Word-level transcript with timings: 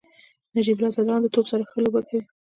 نجیب 0.55 0.75
الله 0.77 0.91
زدران 0.95 1.19
د 1.23 1.27
توپ 1.33 1.45
سره 1.51 1.63
ښه 1.69 1.79
لوبه 1.83 2.01
کوي. 2.07 2.21